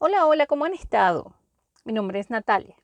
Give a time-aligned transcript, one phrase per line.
[0.00, 1.34] Hola, hola, ¿cómo han estado?
[1.84, 2.76] Mi nombre es Natalia.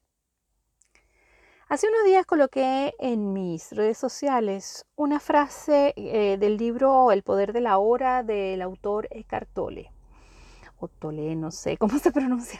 [1.68, 7.52] Hace unos días coloqué en mis redes sociales una frase eh, del libro El poder
[7.52, 9.92] de la hora del autor Eckhart Tolle.
[10.80, 12.58] O Tolle, no sé cómo se pronuncia.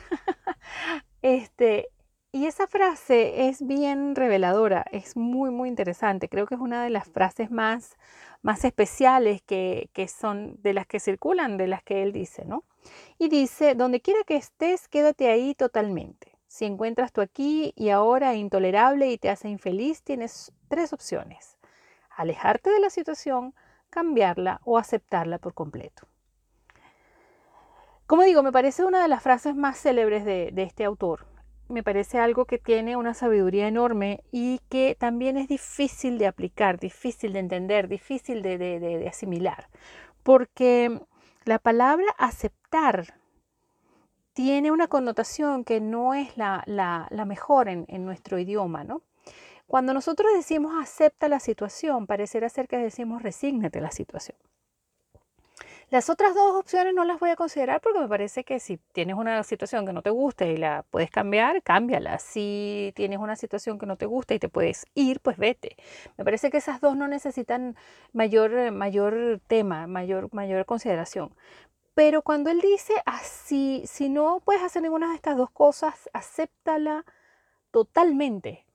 [1.21, 1.89] este,
[2.35, 6.29] y esa frase es bien reveladora, es muy, muy interesante.
[6.29, 7.97] Creo que es una de las frases más,
[8.43, 12.65] más especiales que, que son de las que circulan, de las que él dice, ¿no?
[13.19, 16.37] Y dice, donde quiera que estés, quédate ahí totalmente.
[16.49, 21.57] Si encuentras tú aquí y ahora intolerable y te hace infeliz, tienes tres opciones.
[22.11, 23.55] Alejarte de la situación,
[23.91, 26.09] cambiarla o aceptarla por completo.
[28.09, 31.33] Como digo, me parece una de las frases más célebres de, este autor.
[31.69, 36.79] Me parece algo que tiene una sabiduría enorme y que también es difícil de aplicar,
[36.79, 39.69] difícil de entender, difícil de asimilar.
[40.23, 41.01] Porque
[41.45, 43.15] la palabra aceptar
[44.35, 46.65] tiene una connotación que no es la,
[47.27, 49.03] mejor en, nuestro idioma, ¿no?
[49.67, 54.37] Cuando nosotros decimos acepta la situación, parecerá ser que decimos resígnate la situación.
[55.95, 59.15] Las otras dos opciones no las voy a considerar porque me parece que si tienes
[59.15, 62.19] una situación que no te gusta y la puedes cambiar, cámbiala.
[62.19, 65.77] Si tienes una situación que no te gusta y te puedes ir, pues vete.
[66.17, 67.77] Me parece que esas dos no necesitan
[68.13, 71.33] mayor, mayor tema, mayor, mayor consideración.
[71.95, 77.05] Pero cuando él dice así, si no puedes hacer ninguna de estas dos cosas, acéptala
[77.71, 78.67] totalmente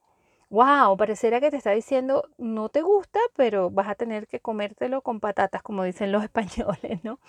[0.49, 5.01] wow, pareciera que te está diciendo, no te gusta, pero vas a tener que comértelo
[5.01, 7.19] con patatas, como dicen los españoles, ¿no?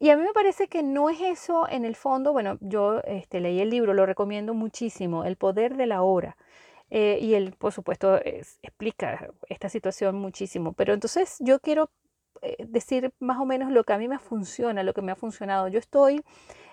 [0.00, 3.40] Y a mí me parece que no es eso en el fondo, bueno, yo este,
[3.40, 6.36] leí el libro, lo recomiendo muchísimo, El poder de la hora.
[6.90, 8.16] Eh, y él, por supuesto,
[8.62, 10.72] explica esta situación muchísimo.
[10.72, 11.90] Pero entonces yo quiero
[12.42, 15.16] eh, decir más o menos lo que a mí me funciona, lo que me ha
[15.16, 15.68] funcionado.
[15.68, 16.22] Yo estoy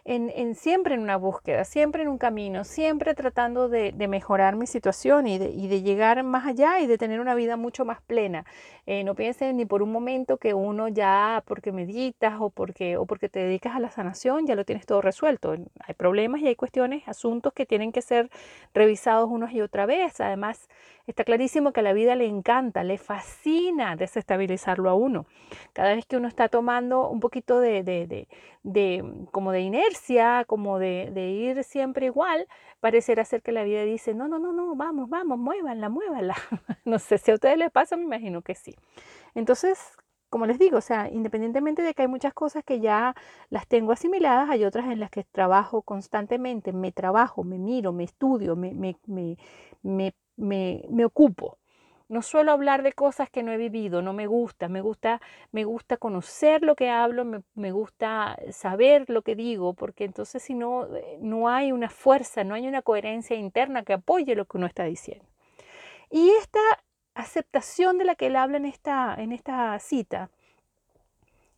[0.05, 5.25] en, siempre en una búsqueda, siempre en un camino, siempre tratando de, mejorar mi situación
[5.25, 8.45] y de, llegar más allá y de tener una vida mucho más plena.
[8.85, 13.07] Eh, no pienses ni por un momento que uno ya porque meditas o porque, o
[13.07, 15.55] porque te dedicas a la sanación ya lo tienes todo resuelto.
[15.79, 18.29] Hay problemas y hay cuestiones, asuntos que tienen que ser
[18.75, 20.21] revisados unas y otra vez.
[20.21, 20.69] Además,
[21.07, 25.25] está clarísimo que a la vida le encanta, le fascina desestabilizarlo a uno.
[25.73, 28.27] Cada vez que uno está tomando un poquito de, de,
[28.63, 29.94] de como de inercia,
[30.47, 32.47] como de, ir siempre igual,
[32.79, 36.35] parecerá ser que la vida dice, no, no, no, no, vamos, vamos, muévanla, muévanla.
[36.85, 38.75] no sé si a ustedes les pasa, me imagino que sí.
[39.35, 39.79] Entonces,
[40.29, 43.15] como les digo, o sea, independientemente de que hay muchas cosas que ya
[43.49, 48.03] las tengo asimiladas, hay otras en las que trabajo constantemente, me trabajo, me miro, me
[48.03, 48.97] estudio, me, me,
[49.83, 51.57] me, me ocupo.
[52.07, 55.21] No suelo hablar de cosas que no he vivido, no me gusta, me gusta,
[55.51, 60.53] me gusta conocer lo que hablo, me, gusta saber lo que digo, porque entonces si
[60.53, 64.57] no, eh, no hay una fuerza, no hay una coherencia interna que apoye lo que
[64.57, 65.25] uno está diciendo.
[66.11, 66.59] Y esta
[67.15, 70.29] aceptación de la que él habla en esta, en esta cita,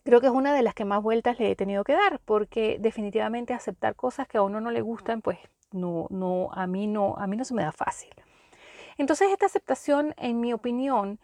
[0.03, 2.77] creo que es una de las que más vueltas le he tenido que dar, porque
[2.79, 5.39] definitivamente aceptar cosas que a uno no le gustan, pues
[5.71, 8.11] no, no, a mí no, a mí no se me da fácil.
[8.97, 11.19] Entonces esta aceptación, en mi opinión,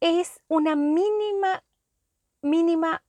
[0.00, 1.64] es una mínima,
[2.42, 3.02] mínima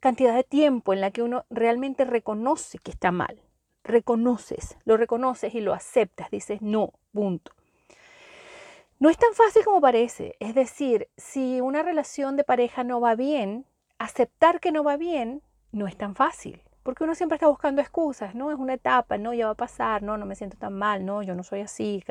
[0.00, 3.40] cantidad de tiempo en la que uno realmente reconoce que está mal.
[3.84, 7.52] Reconoces, lo reconoces y lo aceptas, dices no, punto.
[8.98, 10.36] No es tan fácil como parece.
[10.38, 13.66] Es decir, si una relación de pareja no va bien,
[13.98, 16.62] aceptar que no va bien no es tan fácil.
[16.82, 18.50] Porque uno siempre está buscando excusas, ¿no?
[18.50, 21.22] Es una etapa, no, ya va a pasar, no, no me siento tan mal, no,
[21.22, 22.02] yo no soy así,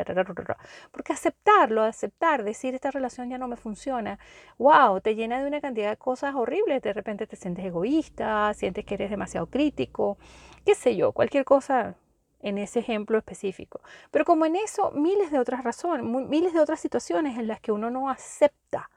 [0.92, 4.20] porque aceptarlo, aceptar, decir esta relación ya no me funciona,
[4.58, 8.86] wow, te llena de una cantidad de cosas horribles, de repente te sientes egoísta, sientes
[8.86, 10.18] que eres demasiado crítico,
[10.66, 11.96] qué sé yo, cualquier cosa
[12.42, 13.82] en ese ejemplo específico.
[14.10, 17.72] Pero como en eso, miles de otras razones, miles de otras situaciones en las que
[17.72, 18.90] uno no acepta.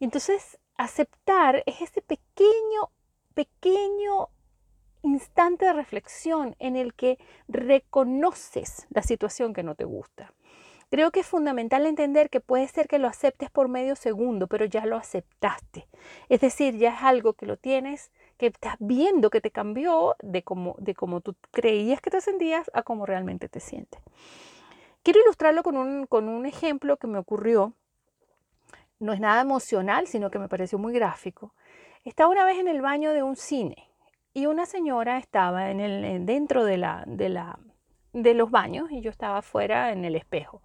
[0.00, 2.90] Entonces, aceptar es ese pequeño,
[3.34, 4.28] pequeño
[5.12, 7.18] instante de reflexión en el que
[7.48, 10.32] reconoces la situación que no te gusta.
[10.90, 14.66] Creo que es fundamental entender que puede ser que lo aceptes por medio segundo, pero
[14.66, 15.88] ya lo aceptaste.
[16.28, 20.42] Es decir, ya es algo que lo tienes, que estás viendo que te cambió de
[20.42, 24.02] cómo, de cómo tú creías que te sentías a cómo realmente te sientes.
[25.02, 27.72] Quiero ilustrarlo con un, con un ejemplo que me ocurrió.
[29.00, 31.54] No es nada emocional, sino que me pareció muy gráfico.
[32.04, 33.91] Estaba una vez en el baño de un cine
[34.34, 37.58] y una señora estaba en el, dentro de, la, de, la,
[38.12, 40.62] de los baños y yo estaba afuera en el espejo.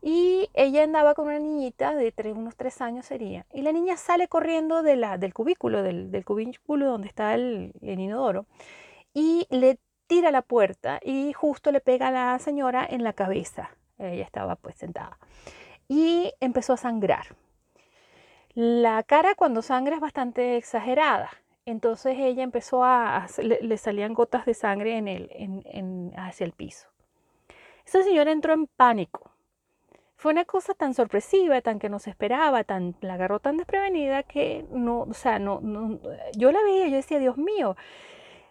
[0.00, 3.46] Y ella andaba con una niñita de unos tres años sería.
[3.52, 7.72] Y la niña sale corriendo de la, del cubículo, del, del cubículo donde está el,
[7.80, 8.46] el, inodoro.
[9.14, 13.70] y le tira la puerta y justo le pega a la señora en la cabeza.
[13.98, 15.18] Ella estaba pues sentada
[15.88, 17.36] y empezó a sangrar.
[18.54, 21.30] La cara cuando sangra es bastante exagerada.
[21.64, 26.88] Entonces ella empezó a, le, salían gotas de sangre en el, en, hacia el piso.
[27.86, 29.30] Esa señora entró en pánico.
[30.16, 34.22] Fue una cosa tan sorpresiva, tan que no se esperaba, tan, la agarró tan desprevenida
[34.22, 35.98] que no, o sea, no, no,
[36.36, 37.76] yo la veía, yo decía, Dios mío,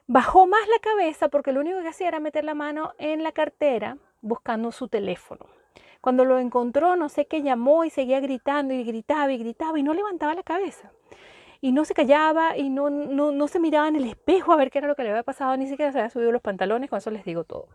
[0.08, 3.32] bajó más la cabeza porque lo único que hacía era meter la mano en la
[3.32, 5.46] cartera buscando su teléfono.
[6.02, 9.84] Cuando lo encontró, no sé qué llamó y seguía gritando y gritaba y gritaba y
[9.84, 10.92] no levantaba la cabeza.
[11.62, 14.72] Y no se callaba y no, no, no se miraba en el espejo a ver
[14.72, 16.98] qué era lo que le había pasado, ni siquiera se había subido los pantalones, con
[16.98, 17.68] eso les digo todo.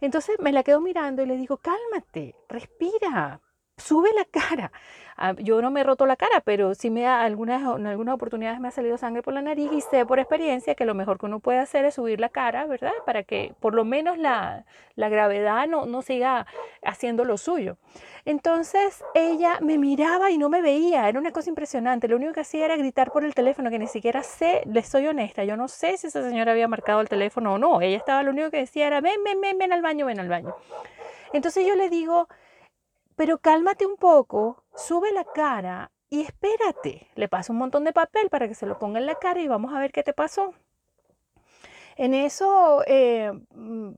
[0.00, 3.40] Entonces me la quedo mirando y le digo, cálmate, respira,
[3.76, 4.72] sube la cara.
[5.16, 8.58] Ah, yo no me he roto la cara, pero sí me algunas, en algunas oportunidades
[8.58, 11.26] me ha salido sangre por la nariz y sé por experiencia que lo mejor que
[11.26, 12.92] uno puede hacer es subir la cara, ¿verdad?
[13.06, 14.64] Para que por lo menos la,
[14.96, 16.46] la gravedad no, no siga
[16.82, 17.76] haciendo lo suyo.
[18.24, 22.08] Entonces ella me miraba y no me veía, era una cosa impresionante.
[22.08, 25.06] Lo único que hacía era gritar por el teléfono, que ni siquiera sé, les soy
[25.06, 27.80] honesta, yo no sé si esa señora había marcado el teléfono o no.
[27.80, 30.28] Ella estaba, lo único que decía era, ven, ven, ven, ven al baño, ven al
[30.28, 30.56] baño.
[31.32, 32.28] Entonces yo le digo,
[33.16, 37.08] pero cálmate un poco, sube la cara y espérate.
[37.14, 39.48] Le paso un montón de papel para que se lo ponga en la cara y
[39.48, 40.54] vamos a ver qué te pasó.
[41.96, 43.92] En eso eh, mm,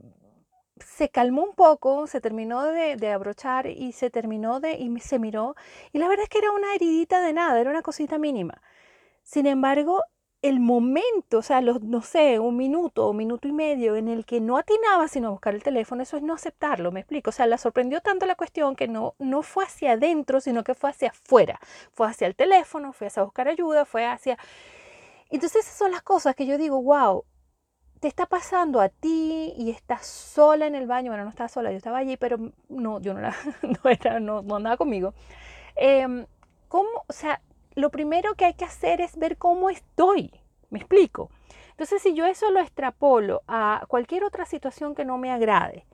[0.78, 5.18] se calmó un poco, se terminó de, de, abrochar y se terminó de y se
[5.18, 5.56] miró.
[5.92, 8.60] Y la verdad es que era una heridita de nada, era una cosita mínima.
[9.22, 10.02] Sin embargo,
[10.48, 14.24] el momento, o sea, los, no sé, un minuto o minuto y medio en el
[14.24, 17.30] que no atinaba sino a buscar el teléfono, eso es no aceptarlo, me explico.
[17.30, 20.74] O sea, la sorprendió tanto la cuestión que no, no fue hacia adentro, sino que
[20.74, 21.60] fue hacia afuera.
[21.92, 24.38] Fue hacia el teléfono, fue hacia buscar ayuda, fue hacia...
[25.30, 27.24] Entonces esas son las cosas que yo digo, wow,
[28.00, 31.10] te está pasando a ti y estás sola en el baño.
[31.10, 32.38] Bueno, no estaba sola, yo estaba allí, pero
[32.68, 35.14] no, yo no, la, no, era, no, no andaba conmigo.
[35.76, 36.26] Eh,
[36.68, 37.04] ¿Cómo?
[37.06, 37.40] O sea,
[37.76, 40.32] lo primero que hay que hacer es ver cómo estoy.
[40.70, 41.30] ¿Me explico?
[41.70, 45.86] Entonces, si yo eso lo extrapolo a cualquier otra situación que no me agrade,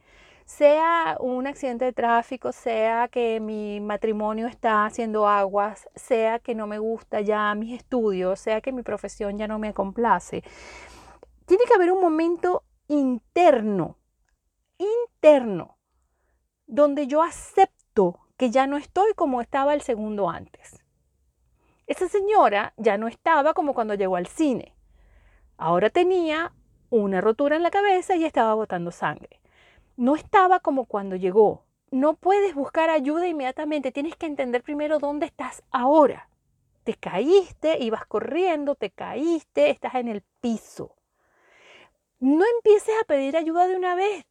[0.45, 6.69] sea un accidente de tráfico, sea que mi matrimonio está haciendo aguas, sea que no
[6.69, 10.45] me gusta ya mis estudios, sea que mi profesión ya no me complace,
[11.47, 13.99] tiene que haber un momento interno,
[14.79, 15.79] interno,
[16.67, 20.83] donde yo acepto que ya no estoy como estaba el segundo antes.
[21.87, 24.75] Esa señora ya no estaba como cuando llegó al cine.
[25.57, 26.53] Ahora tenía
[26.91, 29.41] una rotura en la cabeza y estaba botando sangre.
[29.97, 31.65] No estaba como cuando llegó.
[31.91, 33.93] No puedes buscar ayuda inmediatamente.
[33.93, 36.29] Tienes que entender primero dónde estás ahora.
[36.85, 40.97] Te caíste, ibas corriendo, te caíste, estás en el piso.
[42.19, 44.25] No empieces a pedir ayuda de una vez.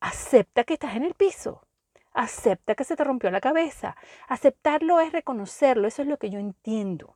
[0.00, 1.67] Acepta que estás en el piso.
[2.18, 3.96] Acepta que se te rompió la cabeza.
[4.26, 7.14] Aceptarlo es reconocerlo, eso es lo que yo entiendo.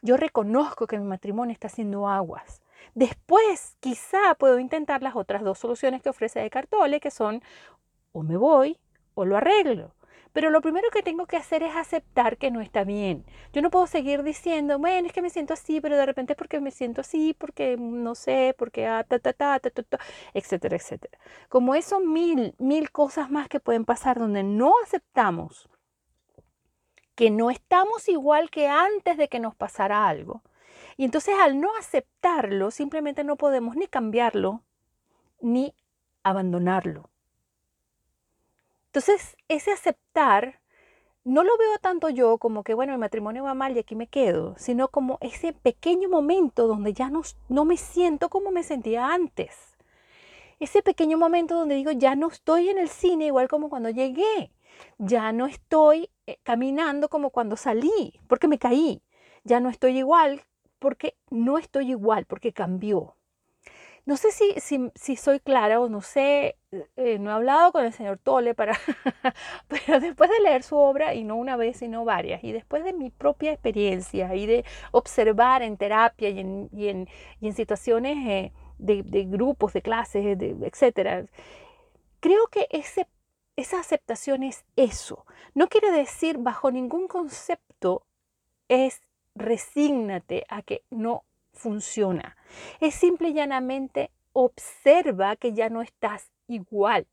[0.00, 2.62] Yo reconozco que mi matrimonio está haciendo aguas.
[2.94, 7.42] Después, quizá puedo intentar las otras dos soluciones que ofrece de Cartole, que son
[8.12, 8.78] o me voy
[9.14, 9.92] o lo arreglo.
[10.38, 13.24] Pero lo primero que tengo que hacer es aceptar que no está bien.
[13.52, 16.60] Yo no puedo seguir diciendo, bueno, es que me siento así, pero de repente porque
[16.60, 19.04] me siento así, porque no sé, porque ah,
[20.32, 21.18] etcétera, etcétera.
[21.48, 25.68] Como eso, mil, mil cosas más que pueden pasar donde no aceptamos
[27.16, 30.42] que no estamos igual que antes de que nos pasara algo.
[30.96, 34.62] Y entonces al no aceptarlo, simplemente no podemos ni cambiarlo,
[35.40, 35.74] ni
[36.22, 37.10] abandonarlo.
[38.88, 40.60] Entonces, ese aceptar
[41.24, 44.06] no lo veo tanto yo como que, bueno, mi matrimonio va mal y aquí me
[44.06, 49.12] quedo, sino como ese pequeño momento donde ya no, no me siento como me sentía
[49.12, 49.76] antes.
[50.58, 54.52] Ese pequeño momento donde digo, ya no estoy en el cine igual como cuando llegué.
[54.96, 59.02] Ya no estoy eh, caminando como cuando salí, porque me caí.
[59.44, 60.44] Ya no estoy igual
[60.78, 63.16] porque no estoy igual, porque cambió.
[64.08, 64.54] No sé si,
[64.94, 66.56] si, soy clara o no sé,
[66.96, 68.72] eh, no he hablado con el señor Tole para,
[69.68, 72.94] pero después de leer su obra, y no una vez, sino varias, y después de
[72.94, 77.06] mi propia experiencia y de observar en terapia y en, y en,
[77.42, 81.28] y en situaciones eh, de, de, grupos, de clases, de,
[82.20, 83.06] creo que ese,
[83.56, 85.26] esa aceptación es eso.
[85.52, 88.06] No quiere decir bajo ningún concepto
[88.68, 89.02] es
[89.34, 91.24] resígnate a que no
[91.58, 92.36] funciona.
[92.80, 97.06] Es simple y llanamente observa que ya no estás igual.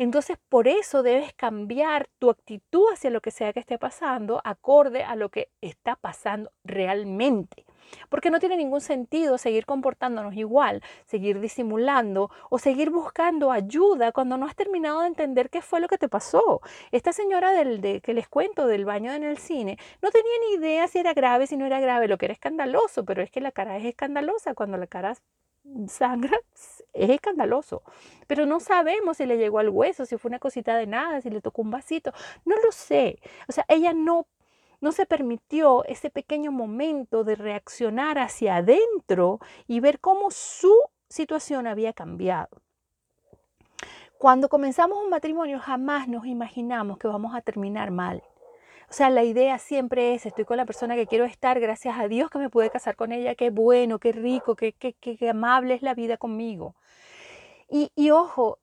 [0.00, 5.04] Entonces, por eso debes cambiar tu actitud hacia lo que sea que esté pasando, acorde
[5.04, 7.66] a lo que está pasando realmente.
[8.08, 14.38] Porque no tiene ningún sentido seguir comportándonos igual, seguir disimulando o seguir buscando ayuda cuando
[14.38, 16.62] no has terminado de entender qué fue lo que te pasó.
[16.92, 20.54] Esta señora del, de, que les cuento del baño en el cine no tenía ni
[20.54, 23.42] idea si era grave, si no era grave, lo que era escandaloso, pero es que
[23.42, 25.14] la cara es escandalosa cuando la cara
[25.88, 26.38] sangra
[26.92, 27.82] es escandaloso,
[28.26, 31.30] pero no sabemos si le llegó al hueso, si fue una cosita de nada, si
[31.30, 32.12] le tocó un vasito,
[32.44, 33.20] no lo sé.
[33.48, 34.26] O sea, ella no
[34.80, 40.74] no se permitió ese pequeño momento de reaccionar hacia adentro y ver cómo su
[41.08, 42.48] situación había cambiado.
[44.18, 48.22] Cuando comenzamos un matrimonio jamás nos imaginamos que vamos a terminar mal.
[48.90, 52.08] O sea, la idea siempre es, estoy con la persona que quiero estar, gracias a
[52.08, 55.74] Dios que me pude casar con ella, qué bueno, qué rico, qué, qué, qué amable
[55.74, 56.74] es la vida conmigo.
[57.68, 58.58] Y, y ojo,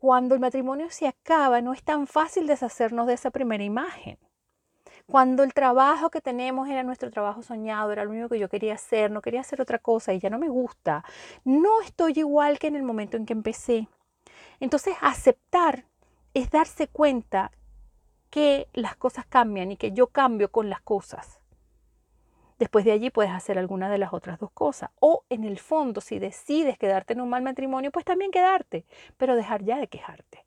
[0.00, 4.18] cuando el matrimonio se acaba, no es tan fácil deshacernos de esa primera imagen.
[5.06, 8.74] Cuando el trabajo que tenemos era nuestro trabajo soñado, era lo único que yo quería
[8.74, 11.04] hacer, no quería hacer otra cosa y ya no me gusta,
[11.44, 13.86] no estoy igual que en el momento en que empecé.
[14.58, 15.84] Entonces, aceptar
[16.34, 17.52] es darse cuenta
[18.30, 21.40] que las cosas cambian y que yo cambio con las cosas.
[22.58, 24.90] Después de allí puedes hacer alguna de las otras dos cosas.
[25.00, 28.84] O en el fondo, si decides quedarte en un mal matrimonio, pues también quedarte,
[29.16, 30.44] pero dejar ya de quejarte.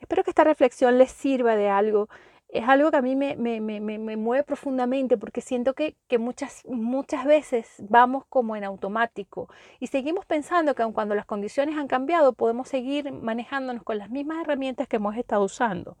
[0.00, 2.08] Espero que esta reflexión les sirva de algo
[2.48, 7.74] es algo que a mí me, me, mueve profundamente porque siento que, muchas, muchas veces
[7.80, 9.48] vamos como en automático
[9.80, 14.10] y seguimos pensando que aun cuando las condiciones han cambiado podemos seguir manejándonos con las
[14.10, 15.96] mismas herramientas que hemos estado usando,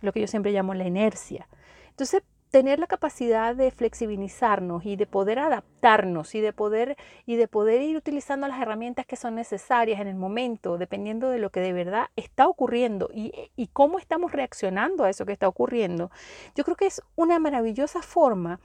[0.00, 1.48] lo que yo siempre llamo la inercia.
[1.90, 7.48] Entonces, tener la capacidad de flexibilizarnos y de poder adaptarnos y de poder y de
[7.48, 11.60] poder ir utilizando las herramientas que son necesarias en el momento, dependiendo de lo que
[11.60, 16.10] de verdad está ocurriendo y, y cómo estamos reaccionando a eso que está ocurriendo,
[16.54, 18.60] yo creo que es una maravillosa forma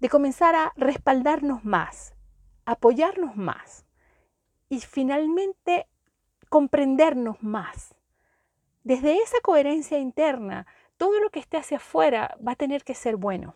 [0.00, 2.14] de comenzar a respaldarnos más,
[2.66, 3.86] apoyarnos más
[4.68, 5.86] y finalmente
[6.48, 7.94] comprendernos más.
[8.84, 10.66] Desde esa coherencia interna,
[10.98, 13.54] todo lo que esté hacia afuera va a tener que ser bueno.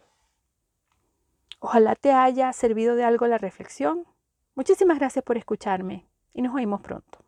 [1.61, 4.06] Ojalá te haya servido de algo la reflexión.
[4.54, 7.18] Muchísimas gracias por escucharme y nos oímos pronto.